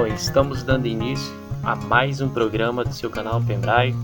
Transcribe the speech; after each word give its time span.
Então, 0.00 0.14
estamos 0.14 0.62
dando 0.62 0.86
início 0.86 1.30
a 1.62 1.76
mais 1.76 2.22
um 2.22 2.28
programa 2.30 2.82
do 2.82 2.94
seu 2.94 3.10
canal 3.10 3.38
Pembrai. 3.44 3.94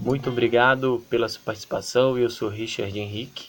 Muito 0.00 0.30
obrigado 0.30 1.04
pela 1.10 1.28
sua 1.28 1.40
participação. 1.44 2.16
Eu 2.16 2.30
sou 2.30 2.48
Richard 2.48 2.96
Henrique 2.96 3.48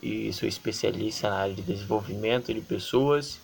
e 0.00 0.32
sou 0.32 0.48
especialista 0.48 1.28
na 1.28 1.38
área 1.38 1.54
de 1.56 1.62
desenvolvimento 1.62 2.54
de 2.54 2.60
pessoas. 2.60 3.40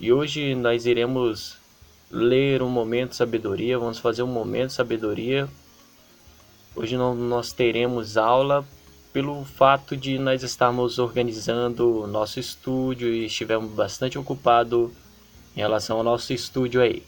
E 0.00 0.12
hoje 0.12 0.56
nós 0.56 0.84
iremos 0.84 1.56
ler 2.10 2.60
um 2.62 2.68
momento 2.68 3.14
sabedoria, 3.14 3.78
vamos 3.78 4.00
fazer 4.00 4.24
um 4.24 4.32
momento 4.32 4.72
sabedoria. 4.72 5.48
Hoje 6.74 6.96
não, 6.96 7.14
nós 7.14 7.52
teremos 7.52 8.16
aula 8.16 8.64
pelo 9.12 9.44
fato 9.44 9.96
de 9.96 10.18
nós 10.18 10.42
estarmos 10.42 10.98
organizando 10.98 12.08
nosso 12.08 12.40
estúdio 12.40 13.06
e 13.06 13.26
estivemos 13.26 13.70
bastante 13.70 14.18
ocupados 14.18 14.90
em 15.56 15.60
relação 15.60 15.98
ao 15.98 16.04
nosso 16.04 16.32
estúdio 16.32 16.80
aí. 16.80 17.02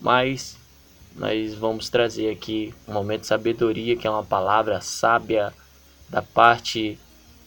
Mas 0.00 0.56
nós 1.16 1.54
vamos 1.54 1.88
trazer 1.88 2.30
aqui 2.30 2.72
um 2.86 2.92
momento 2.92 3.22
de 3.22 3.26
sabedoria, 3.26 3.96
que 3.96 4.06
é 4.06 4.10
uma 4.10 4.24
palavra 4.24 4.80
sábia 4.80 5.52
da 6.08 6.22
parte 6.22 6.98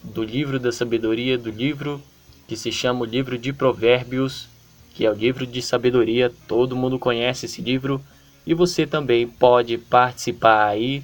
do 0.02 0.22
livro 0.22 0.58
da 0.58 0.72
sabedoria, 0.72 1.38
do 1.38 1.50
livro 1.50 2.02
que 2.46 2.56
se 2.56 2.70
chama 2.70 3.02
o 3.02 3.06
livro 3.06 3.38
de 3.38 3.52
Provérbios, 3.52 4.48
que 4.94 5.06
é 5.06 5.10
o 5.10 5.14
livro 5.14 5.46
de 5.46 5.62
sabedoria. 5.62 6.30
Todo 6.46 6.76
mundo 6.76 6.98
conhece 6.98 7.46
esse 7.46 7.62
livro 7.62 8.02
e 8.46 8.52
você 8.52 8.86
também 8.86 9.26
pode 9.26 9.78
participar 9.78 10.66
aí 10.66 11.02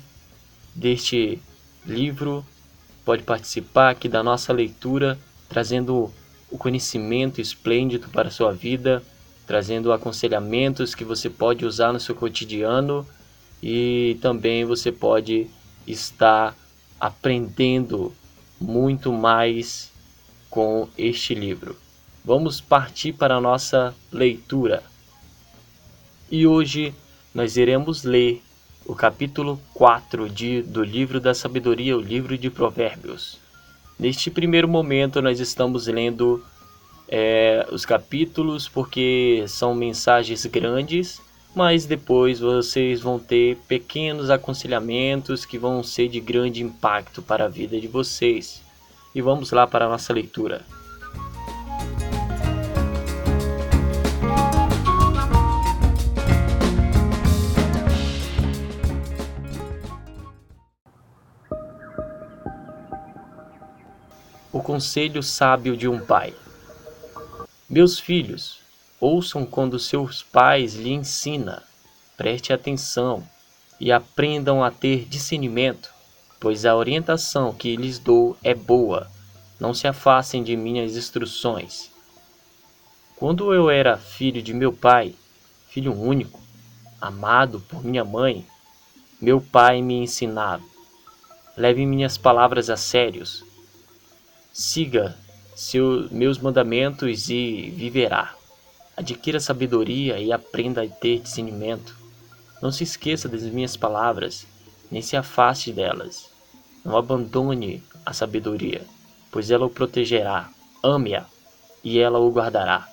deste 0.75 1.41
livro, 1.87 2.45
pode 3.05 3.23
participar 3.23 3.91
aqui 3.91 4.09
da 4.09 4.23
nossa 4.23 4.53
leitura, 4.53 5.19
trazendo 5.49 6.13
o 6.51 6.59
conhecimento 6.59 7.41
esplêndido 7.41 8.09
para 8.09 8.29
a 8.29 8.33
sua 8.33 8.53
vida 8.53 9.03
trazendo 9.49 9.95
aconselhamentos 9.95 10.95
que 10.95 11.05
você 11.05 11.31
pode 11.31 11.65
usar 11.65 11.91
no 11.91 11.99
seu 11.99 12.15
cotidiano 12.15 13.09
e 13.63 14.19
também 14.21 14.63
você 14.63 14.93
pode 14.93 15.47
estar 15.87 16.55
aprendendo 17.01 18.15
muito 18.61 19.11
mais 19.11 19.91
com 20.51 20.87
este 20.99 21.35
livro. 21.35 21.75
Vamos 22.23 22.61
partir 22.61 23.15
para 23.15 23.37
a 23.37 23.41
nossa 23.41 23.95
leitura. 24.13 24.83
E 26.31 26.47
hoje 26.47 26.95
nós 27.35 27.57
iremos 27.57 28.05
ler 28.05 28.43
o 28.85 28.95
capítulo 28.95 29.59
4 29.73 30.29
de, 30.29 30.61
do 30.61 30.85
livro 30.85 31.19
da 31.19 31.33
sabedoria, 31.33 31.97
o 31.97 32.03
livro 32.03 32.37
de 32.37 32.51
Provérbios. 32.51 33.39
Neste 33.99 34.31
primeiro 34.31 34.69
momento, 34.69 35.23
nós 35.23 35.41
estamos 35.41 35.87
lendo 35.87 36.45
é, 37.09 37.67
os 37.73 37.87
capítulos 37.87 38.69
porque 38.69 39.45
são 39.49 39.75
mensagens 39.75 40.45
grandes, 40.47 41.21
mas 41.55 41.87
depois 41.87 42.41
vocês 42.41 43.01
vão 43.01 43.19
ter 43.19 43.57
pequenos 43.67 44.31
aconselhamentos 44.31 45.47
que 45.47 45.59
vão 45.59 45.83
ser 45.83 46.09
de 46.09 46.21
grande 46.21 46.63
impacto 46.63 47.23
para 47.23 47.47
a 47.47 47.49
vida 47.49 47.81
de 47.81 47.89
vocês. 47.89 48.63
E 49.15 49.23
vamos 49.23 49.51
lá 49.51 49.67
para 49.67 49.87
a 49.87 49.89
nossa 49.89 50.13
leitura. 50.13 50.65
O 64.53 64.61
conselho 64.61 65.23
sábio 65.23 65.77
de 65.77 65.89
um 65.89 65.99
pai. 65.99 66.35
Meus 67.71 67.99
filhos, 67.99 68.61
ouçam 68.99 69.45
quando 69.45 69.79
seus 69.79 70.23
pais 70.23 70.75
lhe 70.75 70.91
ensina. 70.91 71.63
Preste 72.17 72.51
atenção 72.51 73.23
e 73.79 73.93
aprendam 73.93 74.65
a 74.65 74.71
ter 74.71 75.05
discernimento, 75.05 75.93
pois 76.41 76.65
a 76.65 76.75
orientação 76.75 77.53
que 77.53 77.77
lhes 77.77 77.99
dou 77.99 78.39
é 78.43 78.55
boa. 78.55 79.11
Não 79.61 79.75
se 79.75 79.87
afastem 79.87 80.43
de 80.43 80.57
minhas 80.57 80.97
instruções. 80.97 81.91
Quando 83.17 83.53
eu 83.53 83.69
era 83.69 83.99
filho 83.99 84.41
de 84.41 84.55
meu 84.55 84.73
pai, 84.73 85.15
filho 85.69 85.93
único, 85.93 86.41
amado 86.99 87.61
por 87.69 87.85
minha 87.85 88.05
mãe, 88.05 88.47
meu 89.21 89.43
pai 89.43 89.83
me 89.83 90.03
ensinava. 90.03 90.65
Leve 91.55 91.85
minhas 91.85 92.17
palavras 92.17 92.71
a 92.71 92.79
sérios. 92.79 93.45
Siga 94.55 95.19
seus 95.59 96.09
meus 96.13 96.39
mandamentos 96.39 97.29
e 97.29 97.73
viverá. 97.75 98.33
Adquira 98.97 99.41
sabedoria 99.41 100.17
e 100.21 100.33
aprenda 100.33 100.85
a 100.85 100.89
ter 100.89 101.19
discernimento. 101.19 101.97
Não 102.63 102.71
se 102.71 102.85
esqueça 102.85 103.29
das 103.29 103.43
minhas 103.43 103.77
palavras, 103.77 104.47
nem 104.89 105.03
se 105.03 105.17
afaste 105.17 105.73
delas. 105.73 106.31
Não 106.85 106.97
abandone 106.97 107.83
a 108.07 108.13
sabedoria, 108.13 108.83
pois 109.33 109.51
ela 109.51 109.67
o 109.67 109.71
protegerá. 109.71 110.49
Ame-a 110.81 111.27
e 111.83 111.99
ela 111.99 112.21
o 112.21 112.31
guardará. 112.31 112.89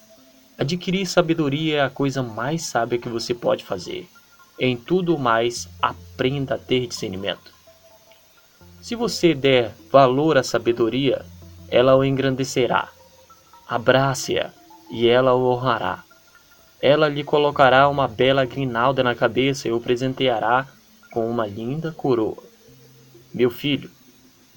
Adquirir 0.57 1.05
sabedoria 1.05 1.77
é 1.77 1.81
a 1.83 1.89
coisa 1.89 2.23
mais 2.23 2.63
sábia 2.63 2.97
que 2.97 3.09
você 3.09 3.31
pode 3.35 3.63
fazer. 3.63 4.09
Em 4.59 4.75
tudo 4.75 5.19
mais, 5.19 5.69
aprenda 5.79 6.55
a 6.55 6.57
ter 6.57 6.87
discernimento. 6.87 7.53
Se 8.81 8.95
você 8.95 9.35
der 9.35 9.71
valor 9.91 10.35
à 10.35 10.41
sabedoria, 10.41 11.23
ela 11.69 11.95
o 11.95 12.03
engrandecerá. 12.03 12.89
Abrace-a 13.67 14.51
e 14.89 15.07
ela 15.07 15.33
o 15.33 15.49
honrará. 15.51 16.03
Ela 16.81 17.07
lhe 17.07 17.23
colocará 17.23 17.89
uma 17.89 18.07
bela 18.07 18.45
grinalda 18.45 19.03
na 19.03 19.15
cabeça 19.15 19.67
e 19.67 19.71
o 19.71 19.79
presenteará 19.79 20.67
com 21.11 21.29
uma 21.29 21.47
linda 21.47 21.91
coroa. 21.91 22.43
Meu 23.33 23.49
filho, 23.49 23.89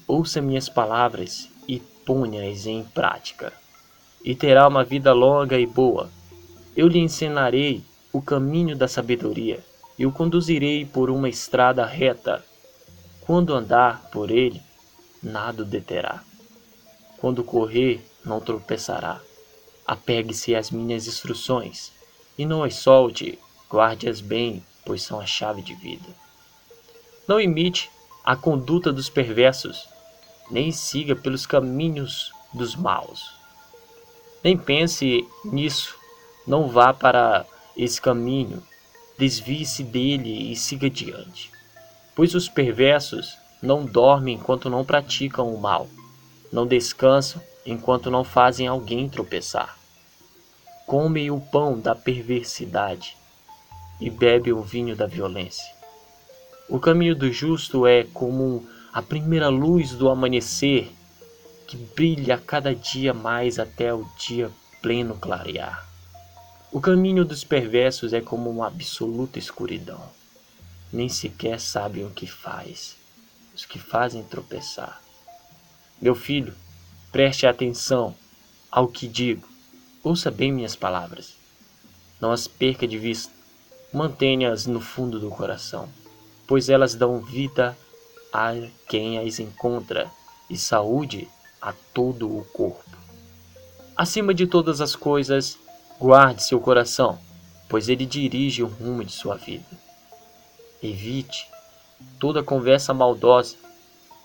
ouça 0.07 0.41
minhas 0.41 0.69
palavras 0.69 1.49
e 1.67 1.79
ponha-as 2.05 2.65
em 2.65 2.83
prática, 2.83 3.53
e 4.23 4.35
terá 4.35 4.67
uma 4.67 4.83
vida 4.83 5.13
longa 5.13 5.57
e 5.57 5.65
boa. 5.65 6.09
Eu 6.75 6.87
lhe 6.87 6.99
ensinarei 6.99 7.83
o 8.11 8.21
caminho 8.21 8.75
da 8.75 8.87
sabedoria 8.87 9.59
e 9.97 10.05
o 10.05 10.11
conduzirei 10.11 10.85
por 10.85 11.09
uma 11.09 11.29
estrada 11.29 11.85
reta. 11.85 12.43
Quando 13.21 13.53
andar 13.53 14.09
por 14.11 14.31
ele, 14.31 14.61
nada 15.21 15.63
o 15.63 15.65
deterá. 15.65 16.23
Quando 17.19 17.43
correr, 17.43 18.01
não 18.23 18.39
tropeçará. 18.39 19.19
Apegue-se 19.85 20.55
às 20.55 20.71
minhas 20.71 21.05
instruções 21.05 21.91
e 22.37 22.45
não 22.45 22.63
as 22.63 22.75
solte, 22.75 23.37
guarde-as 23.69 24.21
bem, 24.21 24.63
pois 24.85 25.01
são 25.01 25.19
a 25.19 25.25
chave 25.25 25.61
de 25.61 25.73
vida. 25.75 26.07
Não 27.27 27.39
imite 27.39 27.91
a 28.23 28.37
conduta 28.37 28.93
dos 28.93 29.09
perversos, 29.09 29.87
nem 30.49 30.71
siga 30.71 31.13
pelos 31.13 31.45
caminhos 31.45 32.31
dos 32.53 32.73
maus. 32.75 33.33
Nem 34.41 34.57
pense 34.57 35.27
nisso, 35.43 35.95
não 36.47 36.69
vá 36.69 36.93
para 36.93 37.45
esse 37.75 37.99
caminho, 37.99 38.63
desvie-se 39.17 39.83
dele 39.83 40.51
e 40.51 40.55
siga 40.55 40.87
adiante. 40.87 41.51
Pois 42.15 42.33
os 42.33 42.47
perversos 42.47 43.37
não 43.61 43.85
dormem 43.85 44.35
enquanto 44.35 44.69
não 44.69 44.85
praticam 44.85 45.53
o 45.53 45.59
mal 45.59 45.89
não 46.51 46.65
descansam 46.65 47.41
enquanto 47.65 48.09
não 48.09 48.23
fazem 48.23 48.67
alguém 48.67 49.09
tropeçar. 49.09 49.77
Comem 50.85 51.29
o 51.29 51.39
pão 51.39 51.79
da 51.79 51.93
perversidade 51.93 53.15
e 53.99 54.09
bebem 54.09 54.53
o 54.53 54.61
vinho 54.61 54.95
da 54.95 55.05
violência. 55.05 55.73
O 56.67 56.79
caminho 56.79 57.15
do 57.15 57.31
justo 57.31 57.85
é 57.85 58.03
como 58.03 58.67
a 58.93 59.01
primeira 59.01 59.49
luz 59.49 59.91
do 59.91 60.09
amanhecer 60.09 60.91
que 61.67 61.77
brilha 61.77 62.37
cada 62.37 62.73
dia 62.73 63.13
mais 63.13 63.59
até 63.59 63.93
o 63.93 64.03
dia 64.17 64.49
pleno 64.81 65.15
clarear. 65.15 65.87
O 66.71 66.79
caminho 66.79 67.25
dos 67.25 67.43
perversos 67.43 68.13
é 68.13 68.21
como 68.21 68.49
uma 68.49 68.67
absoluta 68.67 69.37
escuridão. 69.37 70.01
Nem 70.91 71.09
sequer 71.09 71.59
sabem 71.59 72.05
o 72.05 72.09
que 72.09 72.25
faz, 72.25 72.95
os 73.55 73.65
que 73.65 73.77
fazem 73.77 74.23
tropeçar. 74.23 75.01
Meu 76.01 76.15
filho, 76.15 76.53
preste 77.11 77.45
atenção 77.45 78.15
ao 78.71 78.87
que 78.87 79.05
digo. 79.05 79.45
Ouça 80.01 80.31
bem 80.31 80.49
minhas 80.49 80.73
palavras. 80.73 81.35
Não 82.21 82.31
as 82.31 82.47
perca 82.47 82.87
de 82.87 82.97
vista. 82.97 83.33
Mantenha-as 83.91 84.65
no 84.65 84.79
fundo 84.79 85.19
do 85.19 85.29
coração, 85.29 85.89
pois 86.47 86.69
elas 86.69 86.95
dão 86.95 87.19
vida 87.19 87.77
a 88.31 88.53
quem 88.87 89.17
as 89.19 89.39
encontra 89.39 90.09
e 90.49 90.57
saúde 90.57 91.27
a 91.61 91.73
todo 91.93 92.33
o 92.33 92.45
corpo. 92.45 92.97
Acima 93.97 94.33
de 94.33 94.47
todas 94.47 94.79
as 94.79 94.95
coisas, 94.95 95.57
guarde 95.99 96.43
seu 96.43 96.61
coração, 96.61 97.19
pois 97.67 97.89
ele 97.89 98.05
dirige 98.05 98.63
o 98.63 98.67
rumo 98.67 99.03
de 99.03 99.11
sua 99.11 99.35
vida. 99.35 99.65
Evite 100.81 101.45
toda 102.17 102.41
conversa 102.41 102.93
maldosa 102.93 103.57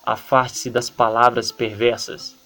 Afaste-se 0.06 0.68
das 0.68 0.90
palavras 0.90 1.50
perversas. 1.50 2.36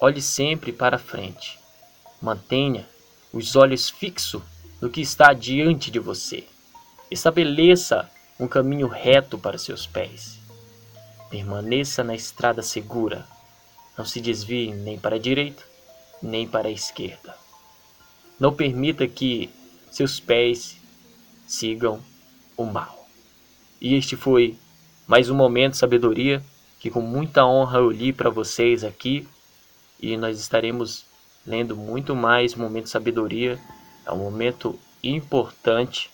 Olhe 0.00 0.22
sempre 0.22 0.72
para 0.72 0.96
frente. 0.96 1.58
Mantenha 2.22 2.88
os 3.32 3.54
olhos 3.54 3.90
fixos 3.90 4.42
no 4.80 4.88
que 4.88 5.02
está 5.02 5.34
diante 5.34 5.90
de 5.90 5.98
você. 5.98 6.46
Estabeleça 7.10 8.10
um 8.40 8.48
caminho 8.48 8.88
reto 8.88 9.36
para 9.38 9.58
seus 9.58 9.86
pés. 9.86 10.38
Permaneça 11.28 12.02
na 12.02 12.14
estrada 12.14 12.62
segura. 12.62 13.26
Não 13.96 14.06
se 14.06 14.22
desvie 14.22 14.72
nem 14.72 14.98
para 14.98 15.16
a 15.16 15.18
direita, 15.18 15.62
nem 16.22 16.48
para 16.48 16.68
a 16.68 16.72
esquerda. 16.72 17.36
Não 18.40 18.54
permita 18.54 19.06
que 19.06 19.50
seus 19.90 20.18
pés 20.18 20.78
sigam 21.46 22.00
o 22.56 22.64
mal. 22.64 23.06
E 23.78 23.94
este 23.94 24.16
foi 24.16 24.56
mais 25.08 25.30
um 25.30 25.34
momento 25.34 25.72
de 25.72 25.78
sabedoria 25.78 26.44
que 26.78 26.90
com 26.90 27.00
muita 27.00 27.44
honra 27.46 27.78
eu 27.78 27.90
li 27.90 28.12
para 28.12 28.28
vocês 28.28 28.84
aqui 28.84 29.26
e 29.98 30.18
nós 30.18 30.38
estaremos 30.38 31.06
lendo 31.46 31.74
muito 31.74 32.14
mais 32.14 32.54
momento 32.54 32.84
de 32.84 32.90
sabedoria. 32.90 33.58
É 34.04 34.12
um 34.12 34.18
momento 34.18 34.78
importante 35.02 36.10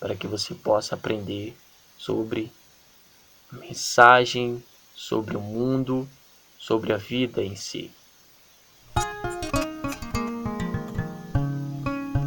para 0.00 0.16
que 0.16 0.26
você 0.26 0.54
possa 0.54 0.94
aprender 0.94 1.54
sobre 1.98 2.50
mensagem, 3.52 4.64
sobre 4.96 5.36
o 5.36 5.40
mundo, 5.40 6.08
sobre 6.58 6.94
a 6.94 6.96
vida 6.96 7.42
em 7.42 7.54
si. 7.54 7.90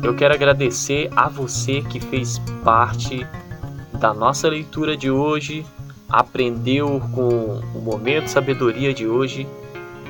Eu 0.03 0.15
quero 0.15 0.35
agradecer 0.35 1.09
a 1.15 1.27
você 1.27 1.81
que 1.81 1.99
fez 1.99 2.37
parte 2.63 3.25
da 3.99 4.13
nossa 4.13 4.47
leitura 4.47 4.95
de 4.95 5.09
hoje, 5.09 5.65
aprendeu 6.09 7.01
com 7.13 7.61
o 7.75 7.79
momento 7.79 8.27
sabedoria 8.27 8.93
de 8.93 9.07
hoje. 9.07 9.47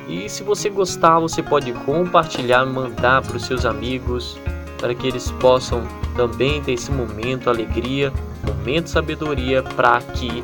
E 0.08 0.28
se 0.28 0.42
você 0.42 0.70
gostar, 0.70 1.18
você 1.18 1.42
pode 1.42 1.72
compartilhar, 1.72 2.64
mandar 2.64 3.22
para 3.22 3.36
os 3.36 3.44
seus 3.44 3.66
amigos, 3.66 4.38
para 4.78 4.94
que 4.94 5.06
eles 5.06 5.30
possam 5.32 5.86
também 6.16 6.62
ter 6.62 6.72
esse 6.72 6.90
momento, 6.90 7.50
alegria, 7.50 8.12
momento 8.46 8.88
sabedoria, 8.88 9.62
para 9.62 10.00
que 10.00 10.42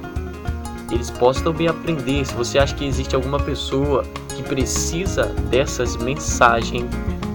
eles 0.91 1.11
possam 1.11 1.45
também 1.45 1.69
aprender. 1.69 2.25
Se 2.27 2.35
você 2.35 2.59
acha 2.59 2.75
que 2.75 2.85
existe 2.85 3.15
alguma 3.15 3.39
pessoa 3.39 4.05
que 4.37 4.43
precisa 4.43 5.25
dessas 5.51 5.97
mensagens, 5.97 6.85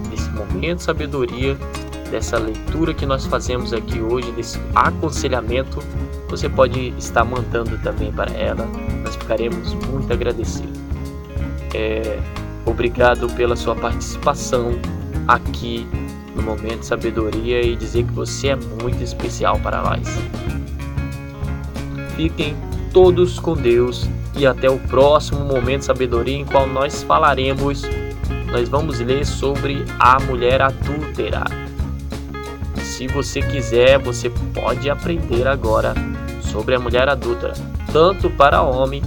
desse 0.08 0.30
momento 0.30 0.80
sabedoria, 0.82 1.56
dessa 2.10 2.38
leitura 2.38 2.92
que 2.92 3.06
nós 3.06 3.26
fazemos 3.26 3.72
aqui 3.72 4.00
hoje, 4.00 4.30
desse 4.32 4.58
aconselhamento, 4.74 5.82
você 6.30 6.48
pode 6.48 6.94
estar 6.96 7.24
mandando 7.24 7.76
também 7.78 8.12
para 8.12 8.32
ela. 8.32 8.66
Nós 9.04 9.16
ficaremos 9.16 9.74
muito 9.74 10.12
agradecidos. 10.12 10.78
É, 11.74 12.18
obrigado 12.64 13.28
pela 13.34 13.56
sua 13.56 13.74
participação 13.74 14.72
aqui 15.26 15.86
no 16.34 16.42
Momento 16.42 16.84
Sabedoria 16.84 17.60
e 17.60 17.74
dizer 17.74 18.04
que 18.04 18.12
você 18.12 18.48
é 18.48 18.56
muito 18.56 19.02
especial 19.02 19.58
para 19.58 19.82
nós. 19.82 20.08
Fiquem 22.16 22.56
todos 22.92 23.38
com 23.38 23.54
Deus 23.54 24.08
e 24.36 24.46
até 24.46 24.70
o 24.70 24.78
próximo 24.78 25.44
Momento 25.44 25.84
Sabedoria 25.84 26.36
em 26.36 26.44
qual 26.44 26.66
nós 26.66 27.02
falaremos, 27.02 27.82
nós 28.52 28.68
vamos 28.68 29.00
ler 29.00 29.26
sobre 29.26 29.84
a 29.98 30.20
mulher 30.20 30.62
adúltera 30.62 31.44
se 33.00 33.06
você 33.06 33.40
quiser, 33.40 33.98
você 33.98 34.28
pode 34.52 34.90
aprender 34.90 35.48
agora 35.48 35.94
sobre 36.50 36.74
a 36.74 36.80
mulher 36.80 37.08
adulta, 37.08 37.52
tanto 37.92 38.28
para 38.30 38.62
homem 38.62 39.02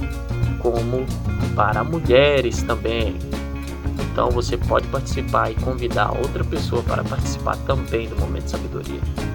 como 0.59 1.05
para 1.55 1.83
mulheres 1.83 2.63
também. 2.63 3.17
Então 4.11 4.29
você 4.29 4.57
pode 4.57 4.87
participar 4.87 5.51
e 5.51 5.55
convidar 5.55 6.11
outra 6.11 6.43
pessoa 6.43 6.81
para 6.83 7.03
participar 7.03 7.57
também 7.65 8.07
do 8.07 8.15
Momento 8.15 8.45
de 8.45 8.51
Sabedoria. 8.51 9.32